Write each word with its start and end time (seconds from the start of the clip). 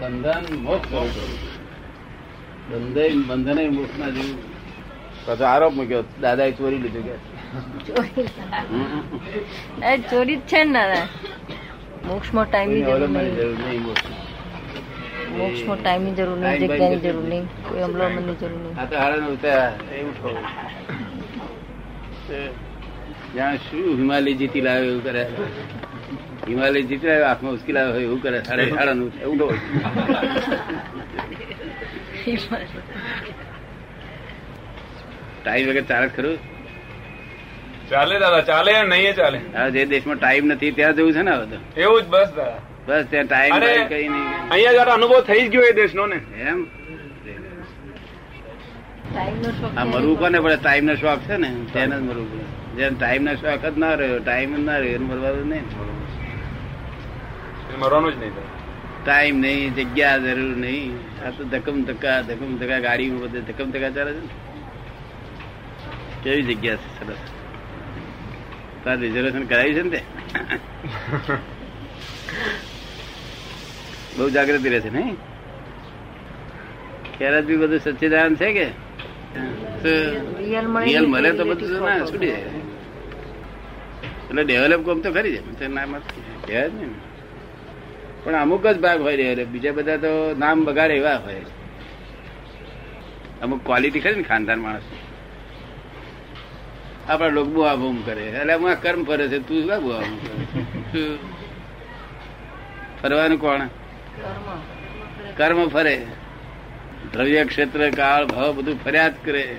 બંધન 0.00 0.44
મોક્ષ 0.66 0.90
બંધન 2.70 3.16
બંધન 3.28 3.60
મોક્ષ 3.78 3.96
ના 4.00 4.10
જેવું. 4.16 4.38
પાછો 5.26 5.44
આરોપ 5.52 5.72
મૂક્યો 5.78 6.02
દાદા 6.24 6.50
ચોરી 6.58 6.80
લીધું 6.84 7.04
કે? 7.08 7.14
ચોરી. 7.86 8.26
એ 9.90 9.92
ચોરી 10.10 10.36
જ 10.36 10.40
છે 10.50 10.60
ને 10.64 10.72
દાદા. 10.78 11.06
મોક્ષમાં 12.08 12.46
ટાઈમની 12.50 12.84
જરૂર 12.88 13.10
નહીં. 13.16 13.32
જરૂર 13.38 13.56
નહીં 13.64 13.82
મોક્ષ 13.88 14.06
મોક્ષમાં 15.40 15.78
ટાઈમની 15.82 16.14
જરૂર 16.20 16.38
નહીં 16.44 16.60
જગ્યાની 16.62 17.02
જરૂર 17.08 17.26
નહીં 17.32 17.46
કોઈ 17.68 17.82
અમલની 17.88 18.36
જરૂર 18.40 18.60
નહીં. 18.62 18.74
આ 18.80 18.86
તો 18.92 18.94
હારા 19.02 19.28
ઉતાર. 19.34 19.72
એવું 19.98 20.14
થવું. 20.20 20.44
જ્યાં 23.34 23.58
શું 23.66 23.86
હિમાલય 24.00 24.32
જીતી 24.40 24.64
લાવે 24.68 24.86
એવું 24.92 25.02
કરે. 25.06 25.22
હિમાલય 26.48 26.82
જીતે 26.90 27.08
આંખમાં 27.22 27.52
ઉસકી 27.56 27.72
હોય 27.72 28.02
એવું 28.06 28.20
કરે 28.22 28.38
સાડે 28.48 28.64
સાડા 28.70 28.94
નું 28.94 29.10
ઉઠો 29.32 29.46
ટાઈમ 35.44 35.68
વગર 35.68 35.84
ચાલે 35.90 36.08
ખરું? 36.16 36.38
ચાલે 37.90 38.14
દાદા 38.22 38.40
ચાલે 38.40 38.72
નહીં 38.92 39.14
ચાલે. 39.20 39.38
હા 39.54 39.68
જે 39.68 39.84
દેશમાં 39.92 40.18
ટાઈમ 40.18 40.44
નથી 40.52 40.72
ત્યાં 40.72 40.96
જવું 40.96 41.12
છે 41.12 41.22
ને 41.22 41.30
હવે 41.30 41.46
તો? 41.46 41.58
એવું 41.80 42.02
જ 42.02 42.06
બસ 42.06 42.30
દાદા. 42.36 42.60
બસ 42.88 43.04
ત્યાં 43.10 43.26
ટાઈમ 43.26 43.54
કઈ 43.88 44.08
નહીં. 44.08 44.26
અહીંયા 44.50 44.72
જરા 44.72 44.94
અનુભવ 44.94 45.20
થઈ 45.20 45.42
જ 45.48 45.48
ગયો 45.48 45.62
એ 45.62 45.72
દેશનો 45.72 46.06
ને. 46.06 46.18
એમ? 46.48 46.58
આ 49.76 49.84
મરવું 49.84 50.18
કોને 50.18 50.38
પડે? 50.40 50.56
ટાઈમ 50.56 50.84
નો 50.84 50.94
શોખ 50.94 51.22
છે 51.28 51.36
ને? 51.36 51.50
તેને 51.72 51.96
જ 51.96 52.00
મરવું 52.00 52.28
પડે. 52.32 52.44
જેમ 52.76 52.94
ટાઈમ 52.94 53.22
નો 53.22 53.34
શોખ 53.34 53.64
જ 53.70 53.78
ના 53.78 53.94
રહ્યો 53.94 54.18
ટાઈમ 54.18 54.56
જ 54.56 54.58
ના 54.68 54.78
રહ્યો 54.78 54.94
એને 54.94 55.04
મરવાનું 55.04 55.48
નહીં. 55.48 55.66
મરવાનું 57.82 58.12
જ 58.14 58.16
નહીં 58.22 58.34
ટાઈમ 59.04 59.36
નહીં 59.44 59.74
જગ્યા 59.76 60.18
જરૂર 60.24 60.56
નહીં. 60.64 60.92
આ 61.24 61.30
તો 61.36 61.42
ધકમ 61.52 61.76
ધક્કા 61.88 62.18
ધકમ 62.28 62.50
ધક્કા 62.60 62.80
ગાડીમાં 62.86 63.20
બધે 63.24 63.40
ધકમ 63.48 63.68
ધક્કા 63.74 63.92
ચાલે 63.96 64.12
છે 64.16 64.22
કેવી 66.22 66.44
જગ્યા 66.48 66.80
છે 66.82 66.88
સરસ. 66.98 67.22
તાર 68.84 68.96
રિઝર્વેશન 69.04 69.44
કરાવી 69.50 69.74
છે 69.76 69.82
ને 69.86 69.90
તે? 69.94 70.00
બહુ 74.16 74.28
જાગૃતિ 74.36 74.68
રહે 74.74 74.80
છે 74.86 74.90
નહીં? 74.98 75.16
ખેરાત 77.16 77.44
બી 77.50 77.60
બધું 77.62 77.80
સચ્ચિદાન 77.86 78.32
છે 78.40 78.48
કે? 78.56 78.66
રિયલ 80.38 81.06
મળે 81.12 81.30
તો 81.38 81.42
બધું 81.50 81.70
ના 81.88 81.98
છૂટી 82.08 82.32
જાય. 82.32 82.50
એટલે 84.28 84.42
ડેવલપ 84.48 84.82
કોમ 84.88 84.98
તો 85.04 85.10
ખરી 85.16 85.34
જાય 85.36 85.68
ના 85.76 85.86
મત 85.92 86.04
કહેવાય. 86.46 86.70
જ 86.70 86.74
ને. 86.80 86.86
પણ 88.24 88.34
અમુક 88.34 88.66
જ 88.66 88.80
ભાગ 88.80 89.00
હોય 89.00 89.34
રે, 89.34 89.44
બીજા 89.44 89.72
બધા 89.72 89.96
તો 89.96 90.34
નામ 90.38 90.64
બગાડે 90.64 90.94
એવા 90.94 91.16
હોય. 91.16 91.40
અમુક 93.42 93.64
ક્વોલિટી 93.64 94.00
ખરી 94.00 94.14
ને 94.14 94.22
ખાનદાન 94.22 94.58
માણસ. 94.58 94.82
આપડા 97.08 97.28
લોકો 97.28 97.50
બુઆ 97.50 97.74
બૂમ 97.74 98.02
કરે. 98.02 98.22
એટલે 98.22 98.54
હું 98.54 98.82
કર્મ 98.82 99.04
ફરે 99.04 99.28
છે. 99.28 99.38
તું 99.38 99.62
શું 99.62 99.82
બુઆ 99.82 99.98
બૂમ 99.98 100.18
કરે? 100.18 101.16
ફરવાનું 103.02 103.40
કોણ? 103.40 103.68
કર્મ. 105.36 105.68
ફરે. 105.68 106.06
દ્રવ્ય 107.12 107.44
ક્ષેત્ર, 107.44 107.90
કાળ, 107.90 108.26
ભાવ 108.26 108.56
બધું 108.56 108.84
ફર્યા 108.84 109.08
જ 109.08 109.14
કરે. 109.24 109.56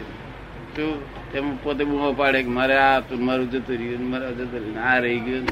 શું? 0.75 1.19
તેમાં 1.31 1.63
પોતે 1.63 1.83
બૂમો 1.83 2.13
પાડે 2.13 2.43
કે 2.43 2.49
મારે 2.49 2.77
આ 2.77 3.01
મારું 3.11 3.51
જતું 3.51 3.77
રહ્યું 3.77 4.09
મારું 4.09 4.37
જતું 4.37 4.59
રહ્યું 4.59 4.83
આ 4.83 4.99
રહી 4.99 5.19
ગયું. 5.19 5.47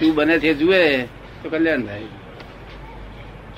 શું 0.00 0.14
બને 0.14 0.38
છે 0.38 0.54
જુએ 0.54 1.02
તો 1.42 1.48
કલ્યાણ 1.48 1.82
થાય. 1.82 2.02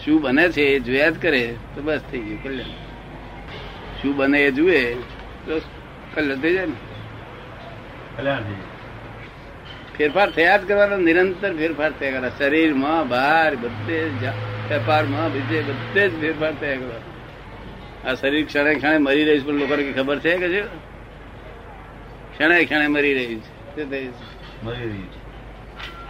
શું 0.04 0.22
બને 0.22 0.48
છે 0.48 0.62
એ 0.62 0.80
જોયા 0.80 1.10
જ 1.10 1.22
કરે 1.22 1.54
તો 1.74 1.82
બસ 1.82 2.00
થઈ 2.10 2.18
ગયું 2.18 2.42
કલ્યાણ. 2.42 2.70
શું 4.02 4.16
બને 4.16 4.38
એ 4.38 4.50
જુએ 4.50 4.94
તો 5.46 5.60
કલ્યાણ 6.14 6.40
થઈ 6.40 6.54
જાય 6.54 6.66
ને. 6.66 6.72
ફેરફાર 9.98 10.30
થયા 10.30 10.56
જ 10.56 10.68
કરવાનો 10.68 10.96
નિરંતર 10.96 11.52
ફેરફાર 11.56 11.92
થયા 12.00 12.10
કરવા 12.10 12.30
શરીરમાં 12.38 13.08
બહાર 13.08 13.56
બધે 13.56 14.08
જ 14.08 14.30
ફેરફારમાં 14.68 15.32
બીજે 15.32 15.62
બધે 15.62 16.08
જ 16.08 16.20
ફેરફાર 16.20 16.52
થયા 16.60 16.76
કરવા 16.76 17.02
આ 18.10 18.14
શરીર 18.14 18.46
ક્ષણે 18.46 18.74
ક્ષણે 18.74 18.98
મરી 18.98 19.24
રહ્યું 19.24 19.40
છે 19.40 19.46
પણ 19.46 19.58
લોકોને 19.58 19.92
ખબર 19.92 20.18
છે 20.18 20.36
કે 20.36 20.48
છે? 20.48 20.62
ક્ષણે 22.32 22.64
ક્ષણે 22.64 22.86
મરી 22.86 23.14
રહ્યું 23.14 23.42
છે 23.42 23.84
મરી 24.62 24.88
રહી 24.88 25.08
છે 25.12 25.21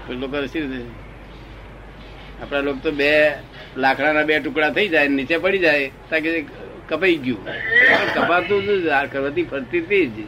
લોકો 0.08 0.46
શી 0.46 0.60
રીતે 0.60 0.84
આપણા 2.42 2.60
લોકો 2.60 2.78
તો 2.82 2.90
બે 2.90 3.10
લાકડાના 3.76 4.22
બે 4.22 4.34
ટુકડા 4.38 4.70
થઈ 4.70 4.88
જાય 4.88 5.08
નીચે 5.08 5.36
પડી 5.38 5.58
જાય 5.58 5.90
તાકે 6.10 6.30
કપાઈ 6.88 7.16
ગયું. 7.16 7.42
કપાતું 8.14 8.62
કરવાથી 9.12 9.42
ફરતી 9.42 9.80
હતી 9.80 10.06
જ. 10.06 10.18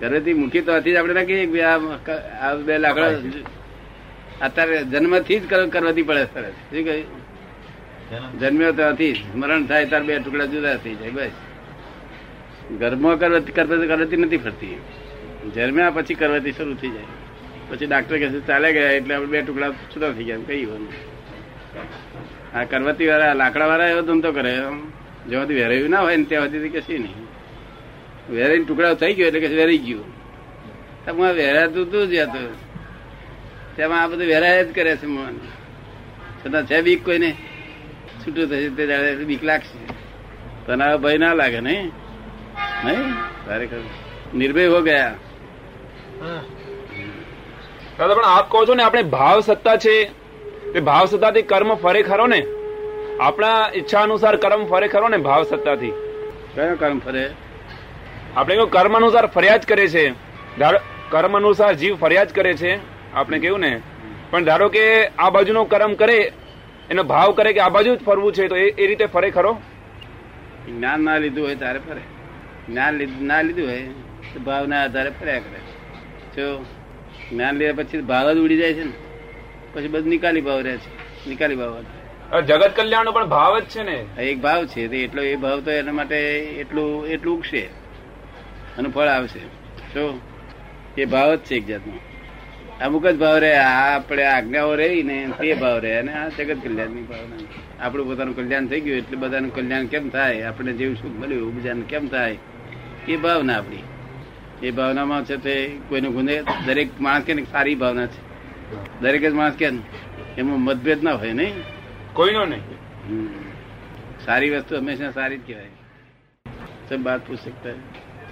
ઘરેથી 0.00 0.34
મૂકી 0.34 0.60
તો 0.60 0.72
હતી 0.76 0.92
જ 0.92 0.96
આપણે 0.96 1.14
ના 1.14 1.24
કહીએ 1.24 1.64
આ 2.40 2.54
બે 2.54 2.78
લાકડા 2.78 3.10
અત્યારે 4.40 4.84
જન્મથી 4.84 5.40
જ 5.40 5.42
કરવાથી 5.48 6.02
પડે 6.02 6.24
સરસ 6.24 6.54
શું 6.70 6.84
કહ્યું? 6.84 7.06
જન્મ્યો 8.40 8.72
ત્યાંથી 8.72 9.12
જ. 9.12 9.18
મરણ 9.34 9.66
થાય 9.66 9.84
ત્યારે 9.86 10.06
બે 10.06 10.18
ટુકડા 10.18 10.46
જુદા 10.46 10.76
થઈ 10.76 10.94
જાય 10.94 11.10
બસ. 11.10 11.34
ઘરમાં 12.80 13.16
કરવાથી 13.18 13.52
કરવાથી 13.52 14.16
નથી 14.16 14.36
ફરતી. 14.36 14.76
જન્મ્યા 15.54 15.90
પછી 15.90 16.14
કરવાથી 16.14 16.52
શરૂ 16.52 16.74
થઈ 16.74 16.90
જાય. 16.90 17.15
પછી 17.68 17.88
ડાક્ટર 17.90 18.16
કહે 18.20 18.28
છે 18.34 18.40
ચાલે 18.48 18.68
ગયા, 18.76 18.96
એટલે 18.98 19.12
આપણે 19.14 19.30
બે 19.34 19.38
ટુકડા 19.46 19.70
છૂટા 19.90 20.12
થઈ 20.16 20.26
ગયા. 20.28 20.46
કહ્યું 20.48 20.84
આ 22.56 22.64
કરવતી 22.70 23.08
વાળા 23.10 23.34
લાકડા 23.40 23.68
વાળા 23.70 23.92
એવો 23.92 24.02
ધંધો 24.08 24.30
કરે. 24.36 24.52
જ્યાંથી 25.28 25.58
વેરાયું 25.60 25.90
ના 25.94 26.02
હોય 26.04 26.16
ને 26.20 26.26
ત્યાં 26.30 26.50
સુધી 26.52 26.74
કશી 26.74 27.00
નહીં. 27.04 27.26
વેરાઈ 28.34 28.64
ટુકડા 28.64 28.94
થઈ 29.00 29.14
ગયો 29.16 29.28
એટલે 29.28 29.40
કે 29.44 29.48
વેરાઈ 29.60 29.82
ગયું. 29.86 30.08
તમે 31.04 31.28
વેરાતું 31.40 31.84
તું 31.92 32.04
જ 32.10 32.14
હતું 32.24 32.48
તેમાં 33.76 34.00
આ 34.02 34.10
બધું 34.10 34.28
વેરાય 34.32 34.62
જ 34.68 34.70
કરે 34.76 34.92
છે 35.00 35.06
મન 35.06 35.36
છતાં 36.40 36.64
છે 36.68 36.76
બીક 36.86 37.00
કોઈને? 37.06 37.30
છૂટું 38.20 38.44
થશે 38.50 38.68
તે 38.76 38.82
જાણે 38.90 39.24
બીક 39.30 39.42
લાગશે. 39.48 39.78
તને 40.66 40.84
આ 40.84 40.98
ભય 41.02 41.18
ના 41.22 41.34
લાગે 41.40 41.60
નહીં? 41.68 41.86
નહીં 42.84 43.08
ખરેખર 43.46 43.80
નિર્ભય 44.38 44.68
હો 44.74 44.80
ગયા. 44.88 45.14
દાદા 47.98 48.14
પણ 48.14 48.24
આપ 48.24 48.50
કહો 48.52 48.64
છો 48.64 48.74
ને 48.74 48.82
આપણે 48.82 49.02
ભાવ 49.02 49.40
સત્તા 49.40 49.76
છે. 49.76 50.04
તે 50.72 50.80
ભાવ 50.80 51.06
સત્તાથી 51.06 51.42
કર્મ 51.42 51.74
ફરે 51.74 52.02
ખરો 52.02 52.26
ને? 52.26 52.40
આપણા 53.20 53.70
ઈચ્છા 53.74 54.00
અનુસાર 54.00 54.36
કર્મ 54.36 54.66
ફરે 54.66 54.88
ખરો 54.88 55.08
ને 55.08 55.16
ભાવ 55.16 55.42
સત્તાથી? 55.42 55.90
કયો 56.54 56.76
કર્મ 56.76 56.98
ફરે? 56.98 57.30
આપણે 58.36 58.56
કર્મ 58.70 58.96
અનુસાર 58.96 59.26
ફરિયાદ 59.26 59.62
કરે 59.62 59.88
છે. 59.88 60.10
કર્મ 61.10 61.36
અનુસાર 61.36 61.72
જીવ 61.74 61.96
ફરિયાદ 61.96 62.32
કરે 62.32 62.54
છે. 62.54 62.72
આપણે 63.14 63.38
કહ્યું 63.38 63.60
ને. 63.60 63.80
પણ 64.30 64.44
ધારો 64.44 64.68
કે 64.68 64.84
આ 65.06 65.30
બાજુનો 65.30 65.64
કર્મ 65.64 65.94
કરે 65.94 66.32
એનો 66.90 67.02
ભાવ 67.02 67.32
કરે 67.32 67.52
કે 67.52 67.60
આ 67.60 67.68
બાજુ 67.68 67.94
જ 67.96 68.04
ફરવું 68.04 68.32
છે 68.32 68.48
તો 68.48 68.56
એ 68.56 68.70
એ 68.70 68.86
રીતે 68.86 69.06
ફરે 69.06 69.30
ખરો? 69.30 69.52
જ્ઞાન 70.68 71.00
ના 71.00 71.18
લીધું 71.18 71.46
હોય 71.46 71.54
ત્યારે 71.54 71.78
ફરે. 71.78 72.00
જ્ઞાન 72.68 73.00
ના 73.20 73.42
લીધું 73.42 73.68
હોય 73.68 73.82
તો 74.34 74.40
ભાવના 74.40 74.82
આધારે 74.84 75.10
ફર્યા 75.10 75.38
કરે. 75.38 75.60
જો 76.36 76.64
જ્ઞાન 77.32 77.56
લીધા 77.56 77.82
પછી 77.82 78.00
ભાવ 78.00 78.32
જ 78.32 78.36
ઉડી 78.36 78.56
જાય 78.56 78.74
છે 78.74 78.84
ને. 78.84 78.92
પછી 79.72 79.88
બધું 79.88 80.08
નિકાલી 80.08 80.40
ભાવ 80.40 80.60
રહે 80.60 80.76
છે. 80.76 81.28
નિકાલી 81.28 81.56
ભાવ 81.56 81.82
જગત 82.40 82.72
કલ્યાણનો 82.76 83.12
પણ 83.12 83.26
ભાવ 83.26 83.58
જ 83.58 83.64
છે 83.64 83.82
ને. 83.82 84.22
એક 84.22 84.40
ભાવ 84.40 84.66
છે 84.66 84.96
એટલો 84.96 85.22
એ 85.22 85.36
ભાવ 85.36 85.60
તો 85.60 85.70
એના 85.70 85.92
માટે 85.92 86.16
એટલું 86.60 87.06
એટલું 87.06 87.38
ઉગશે. 87.38 87.60
અને 88.78 88.88
ફળ 88.88 89.06
આવશે. 89.06 89.40
શું 89.94 90.20
એ 90.98 91.04
ભાવ 91.04 91.34
જ 91.34 91.38
છે 91.38 91.54
એક 91.54 91.66
જાતનો. 91.66 91.92
અમુક 92.80 93.06
જ 93.06 93.16
ભાવ 93.16 93.36
રહે 93.36 93.54
આ 93.56 93.96
આપણે 93.96 94.24
આજ્ઞાઓ 94.24 94.74
રહી 94.74 95.02
ને 95.02 95.28
તે 95.40 95.54
ભાવ 95.54 95.78
રહે 95.78 95.94
અને 95.94 96.12
આ 96.12 96.28
જગત 96.28 96.56
કલ્યાણની 96.62 97.02
ભાવના 97.02 97.36
આપણું 97.86 98.06
પોતાનું 98.06 98.36
કલ્યાણ 98.36 98.66
થઈ 98.66 98.80
ગયું 98.80 98.96
એટલે 98.96 99.16
બધાનું 99.16 99.54
કલ્યાણ 99.54 99.86
કેમ 99.86 100.08
થાય? 100.08 100.42
આપણે 100.42 100.72
જેવું 100.72 100.96
સુખ 100.96 101.10
મળ્યું 101.10 101.54
બીજાને 101.54 101.82
કેમ 101.88 102.08
થાય? 102.08 102.38
એ 103.08 103.16
ભાવના 103.16 103.58
આપણી. 103.58 103.82
એ 104.61 104.71
ભાવનામાં 104.71 105.25
છે 105.25 105.37
તે 105.39 105.53
કોઈનું 105.89 106.13
ગુને 106.13 106.35
દરેક 106.65 106.89
માણસ 106.99 107.25
કે 107.25 107.33
સારી 107.47 107.77
ભાવના 107.77 108.07
છે 108.07 108.19
દરેક 109.01 109.21
જ 109.23 109.33
માણસ 109.33 109.55
કે 109.57 109.65
એમાં 110.37 110.61
મતભેદ 110.61 110.99
ના 111.03 111.15
હોય 111.15 111.33
નહીં 111.35 111.55
કોઈનો 112.13 112.45
નહીં 112.45 112.77
हम्म। 113.03 113.51
सारी 114.21 114.49
वस्तु 114.49 114.77
हमेशा 114.77 115.11
सारी 115.11 115.37
જ 115.37 115.43
કહેવાય 115.43 115.71
सब 116.87 116.99
बात 117.01 117.21
पूछ 117.25 117.39
सकता 117.41 117.69
है 117.69 117.79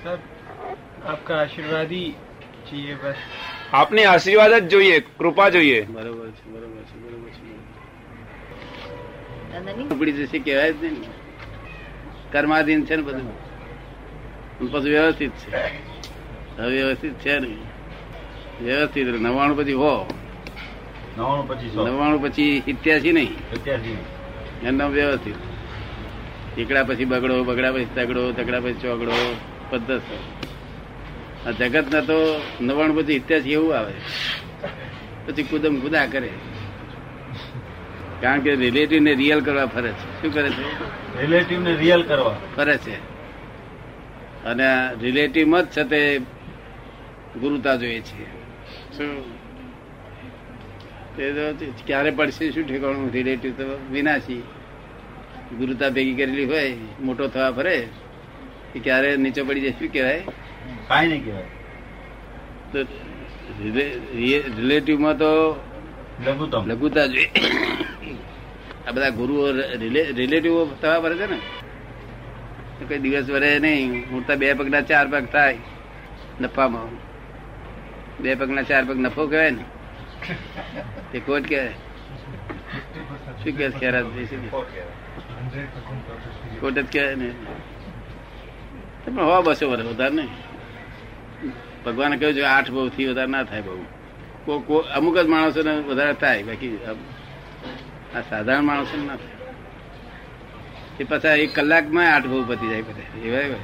सब 0.04 0.20
आपका 1.08 1.36
आशीर्वाद 1.38 1.92
ही 1.92 2.04
चाहिए 2.66 2.96
बस 2.98 3.20
આપને 3.74 4.02
આશીર્વાદ 4.06 4.54
જ 4.56 4.68
જોઈએ 4.68 4.98
કૃપા 5.14 5.50
જોઈએ 5.50 5.80
બરોબર 5.90 6.30
છે 6.34 6.46
બરોબર 6.50 6.84
છે 6.84 6.96
બરોબર 7.00 7.30
છે 7.34 7.42
દાદાની 9.52 9.88
ઉપડી 9.92 10.16
જશે 10.20 10.38
કહેવાય 10.42 10.74
જ 10.74 10.81
નહીં 10.84 11.00
ને. 11.00 11.10
કર્માધીન 12.31 12.86
છે 12.86 12.96
ને 12.96 13.04
બધું 13.04 13.28
અને 14.58 14.70
પછી 14.70 14.92
વ્યવસ્થિત 14.92 15.34
છે 15.44 15.50
હવે 16.59 16.83
વ્યવસ્થિત 16.83 17.15
છે 17.15 17.39
નહીં. 17.39 17.59
વ્યવસ્થિત 18.65 19.09
નવાણું 19.09 19.56
પછી 19.56 19.73
હો 19.73 20.06
નવાણું 21.19 21.49
પછી 21.49 21.71
નવાણું 21.75 22.23
પછી 22.23 22.62
ઇત્યાસી 22.67 23.12
નહીં. 23.12 23.37
એમનો 24.62 24.89
વ્યવસ્થિત. 24.89 25.35
એકડા 26.59 26.83
પછી 26.83 27.05
બગડો 27.05 27.45
બગડા 27.45 27.73
પછી 27.73 27.85
તગડો 27.85 28.33
તગડા 28.33 28.61
પછી 28.61 28.75
ચોગડો 28.75 29.37
પદ્ધત 29.71 30.01
આ 31.47 31.51
જગત 31.51 31.95
ના 31.95 32.01
તો 32.01 32.43
નવાણું 32.61 32.97
પછી 32.97 33.12
ઇત્યાસી 33.12 33.53
એવું 33.53 33.79
આવે. 33.79 33.93
પછી 35.27 35.43
કુદમ 35.43 35.77
કુદા 35.81 36.06
કરે. 36.06 36.31
કારણ 38.21 38.41
કે 38.41 38.55
રિલેટિવ 38.55 39.01
ને 39.01 39.15
રિયલ 39.15 39.41
કરવા 39.41 39.67
ફરે 39.67 39.93
છે. 39.93 40.23
શું 40.23 40.35
કરે 40.35 40.51
છે? 40.51 40.62
રિલેટિવ 41.21 41.61
ને 41.61 41.77
રિયલ 41.77 42.03
કરવા. 42.03 42.37
ફરે 42.56 42.79
છે. 42.79 42.95
અને 44.45 44.65
રિલેટિવમાં 45.01 45.62
જ 45.62 45.67
છે 45.67 45.85
તે 45.85 46.21
ગુરુતા 47.41 47.75
જોઈએ 47.77 48.01
છે 48.01 48.25
ક્યારે 51.87 52.11
પડશે 52.11 52.51
શું 52.51 52.65
ઠેકાણું? 52.69 53.13
રિલેટિવ 53.13 53.53
તો 53.53 53.65
વિનાશી. 53.93 54.43
ગુરુતા 55.59 55.89
ભેગી 55.91 56.15
કરેલી 56.15 56.45
હોય 56.45 56.69
મોટો 57.01 57.29
થવા 57.29 57.51
ફરે 57.51 57.77
એ 58.75 58.79
ક્યારે 58.79 59.17
નીચે 59.17 59.43
પડી 59.43 59.61
જાય 59.61 59.71
શું 59.71 59.93
કહેવાય? 59.93 60.23
કાંઈ 60.89 61.09
નહીં 61.09 61.25
કહેવાય. 61.25 61.47
તો 62.73 62.79
રિલેટિવમાં 64.57 65.17
તો 65.19 65.31
લઘુત્તમ. 66.27 66.63
લઘુતા 66.67 67.07
જોઈએ. 67.07 67.31
આ 68.87 68.91
બધા 68.91 69.11
ગુરુઓ 69.11 69.45
રિલેટિવ 70.21 70.55
થવા 70.83 71.01
પડે 71.01 71.17
છે 71.17 71.27
ને? 71.31 71.39
કઈ 72.89 72.99
દિવસ 72.99 73.31
વરે 73.31 73.59
નહીં 73.59 74.11
ઉડતા 74.11 74.35
બે 74.35 74.53
પગલા 74.53 74.81
ચાર 74.83 75.07
પગ 75.09 75.25
થાય 75.27 75.59
નફામાં. 76.41 77.14
બે 78.21 78.35
પગના, 78.35 78.63
ચાર 78.63 78.85
પગ 78.85 78.99
નફો 78.99 79.27
કહેવાય 79.27 79.51
ને, 79.51 79.65
તે 81.13 81.21
કોટ 81.21 81.49
કહેવાય. 81.49 81.69
શું 83.45 83.53
કે 83.53 83.71
ખેરાત 83.71 84.05
કોટ 86.61 86.73
જ 86.73 86.93
કહેવાય 86.93 87.15
ને. 87.15 87.31
તમે 89.07 89.23
હવા 89.23 89.41
બસો 89.41 89.71
વર્ષ 89.71 89.83
વધારે 89.83 90.15
નહીં. 90.15 90.29
ભગવાને 91.85 92.17
કહ્યું 92.17 92.35
છે 92.35 92.43
આઠ 92.43 92.71
બહુ 92.71 92.89
થી 92.89 93.07
વધારે 93.07 93.31
ના 93.31 93.43
થાય 93.43 93.61
બહુ. 93.61 93.85
કો- 94.45 94.63
કો- 94.67 94.93
અમુક 94.93 95.19
જ 95.19 95.27
માણસોને 95.27 95.77
વધારે 95.77 96.13
થાય, 96.13 96.43
બાકી 96.43 96.79
આ- 98.15 98.21
સાધારણ 98.21 98.63
માણસો 98.63 99.07
ના 99.07 99.17
થાય. 99.17 99.35
એ 101.01 101.05
પાછા 101.05 101.35
એક 101.35 101.55
કલાકમાં 101.55 102.15
આઠ 102.15 102.27
બહુ 102.27 102.45
પતી 102.45 102.69
જાય 102.69 102.83
બધા 102.83 103.27
એવા 103.27 103.57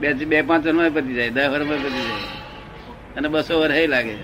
બે 0.00 0.12
બે, 0.12 0.42
પાંચ 0.42 0.66
વર્ષમાં 0.66 0.90
પતી 0.90 1.14
જાય, 1.14 1.30
દસ 1.30 1.48
વર્ષમાં 1.48 1.76
પતી 1.76 1.90
જાય. 1.90 2.37
અને 3.18 3.28
બસો 3.28 3.60
વર્ષ 3.60 3.74
એ 3.74 3.86
લાગે. 3.86 4.14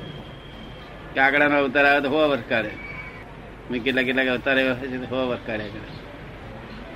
કાકડાનો 1.15 1.59
અવતાર 1.59 1.87
આવે 1.87 2.01
તો 2.01 2.09
હો 2.09 2.29
વર્ષ 2.29 2.43
કાઢે. 2.49 2.71
મેં 3.71 3.83
કેટલા 3.83 4.03
કેટલાક 4.03 4.27
અવતાર 4.27 4.59
એવા 4.59 4.75
હોય 4.75 4.89
છે 4.89 4.99
તો 4.99 5.17
હો 5.17 5.29
વર્ષ 5.29 5.47
કાઢે. 5.47 5.69
કે 5.69 5.81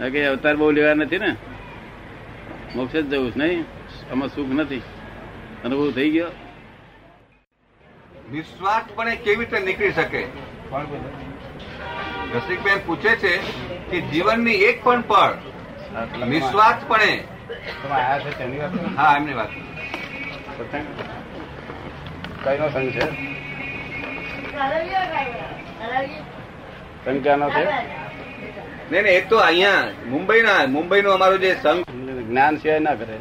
બાકી 0.01 0.25
અવતાર 0.25 0.57
બહુ 0.57 0.71
લેવા 0.71 0.95
નથી 0.95 1.19
ને. 1.19 1.37
મોક્ષ 2.75 2.97
જ 2.97 3.07
જવું 3.07 3.31
છે 3.31 3.39
નહીં? 3.39 3.65
આમાં 4.13 4.29
સુખ 4.29 4.51
નથી. 4.51 4.83
અનુભવ 5.65 5.91
થઈ 5.93 6.11
ગયો. 6.11 6.29
નિસ્વાર્થપણે 8.33 9.17
કેવી 9.17 9.37
રીતે 9.37 9.61
નીકળી 9.61 9.93
શકે? 9.93 10.23
રસિકબેન 12.35 12.79
પૂછે 12.87 13.17
છે 13.17 13.37
કે 13.91 14.01
જીવનની 14.01 14.55
એક 14.55 14.85
પણ 14.85 15.01
પળ 15.01 15.33
નિસ્વાર્થપણે. 16.27 17.25
હા 18.97 19.17
એમની 19.17 19.35
વાત? 19.35 19.49
કઈનો 22.49 22.69
સંઘ 22.69 22.91
છે. 22.91 23.01
સંઘ 27.05 27.23
ક્યાંનો 27.23 27.51
છે? 27.51 27.65
નહીં 28.91 29.03
નહીં 29.03 29.17
એક 29.17 29.29
તો 29.29 29.37
અહીંયા 29.37 29.89
મુંબઈના 30.07 30.67
મુંબઈનો 30.67 31.11
અમારો 31.11 31.37
જે 31.39 31.55
સંઘ 31.55 31.91
જ્ઞાન 32.29 32.57
સિવાય 32.57 32.79
ના 32.79 32.95
કરે. 32.95 33.17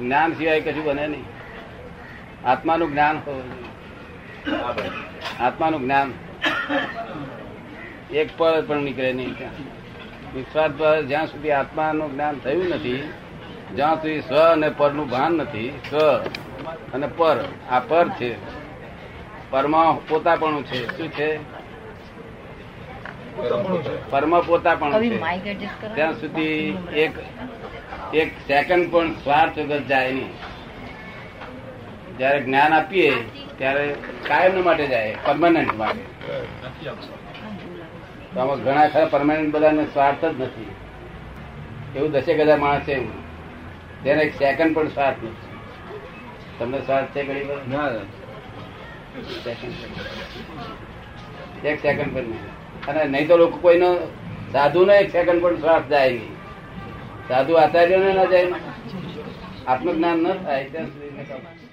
જ્ઞાન 0.00 0.32
સિવાય 0.32 0.60
કશું 0.60 0.84
બને 0.84 1.06
નહીં. 1.06 1.24
આત્માનું 2.44 2.90
જ્ઞાન 2.90 3.16
હોવું 3.16 3.44
આત્માનું 5.40 5.80
જ્ઞાન. 5.80 6.12
એક 8.12 8.28
પળ 8.38 8.60
પણ 8.66 8.82
નીકળે 8.82 9.12
નહીં. 9.12 9.34
નિસ્વાર્થ 10.36 10.72
પર 10.78 11.02
જ્યાં 11.02 11.26
સુધી 11.26 11.50
આત્માનું 11.50 12.12
જ્ઞાન 12.12 12.38
થયું 12.38 12.68
નથી 12.68 13.12
જ્યાં 13.74 13.96
સુધી 13.96 14.20
સ્વ 14.20 14.36
અને 14.36 14.68
પરનું 14.68 15.08
ભાન 15.08 15.32
નથી 15.32 15.80
સ્વ 15.90 16.20
અને 16.94 17.06
પર 17.06 17.44
આ 17.70 17.80
પર 17.80 18.08
છે. 18.08 18.30
પરમાં 19.50 20.08
પોતાપણું 20.08 20.66
છે. 20.66 20.96
શું 20.96 21.08
છે? 21.08 21.30
પરમાં 24.10 24.46
પોતાપણું 24.46 25.02
છે. 25.02 25.94
ત્યાં 25.94 26.12
સુધી 26.12 26.78
એક 26.94 27.12
એક 28.14 28.28
સેકન્ડ 28.46 28.92
પણ 28.92 29.12
સ્વાર્થ 29.12 29.58
વગર 29.58 29.80
જાય 29.80 30.12
નહીં. 30.12 30.32
જયારે 32.18 32.40
જ્ઞાન 32.40 32.72
આપીએ 32.72 33.12
ત્યારે 33.58 33.94
કાયમ 34.28 34.64
માટે 34.64 34.86
જાય 34.86 35.16
પરમાનન્ટ 35.26 35.74
માટે. 35.74 36.04
તો 38.34 38.40
આમાં 38.40 38.56
ઘણા 38.56 38.88
ખરા 38.88 39.06
પરમાનન્ટ 39.06 39.54
બધાને 39.54 39.84
સ્વાર્થ 39.84 40.24
જ 40.24 40.40
નથી. 40.40 40.70
એવું 41.96 42.10
દસેક 42.10 42.40
હજાર 42.40 42.58
માણસ 42.58 42.80
છે 42.80 42.92
એવું 42.92 43.12
તેને 44.02 44.22
એક 44.22 44.34
સેકન્ડ 44.34 44.74
પણ 44.74 44.88
સ્વાર્થ 44.88 45.24
નથી. 45.24 45.45
તમને 46.58 46.78
સ્વાર્થ 46.80 47.06
છે 47.06 47.22
વાર? 47.48 48.04
સેકન્ડ 49.44 49.74
એક 51.66 51.82
સેકન્ડ 51.82 52.14
પણ 52.14 52.24
અને 52.88 53.04
નહીં 53.04 53.28
તો 53.28 53.36
લોકો 53.36 53.56
કોઈનો 53.56 53.96
સાધુ 54.52 54.84
નો 54.84 54.92
એક 54.92 55.12
સેકન્ડ 55.12 55.42
પણ 55.42 55.60
સ્વાર્થ 55.60 55.88
જાય 55.88 56.10
નહીં. 56.10 56.36
સાધુ 57.28 57.54
આચાર્ય 57.54 57.96
ને 57.96 58.12
ના 58.12 58.24
જાય. 58.24 58.52
આત્મજ્ઞાન 59.66 60.18
ન 60.18 60.32
થાય 60.32 60.64
ત્યાં 60.64 60.86
સુધી. 60.86 61.65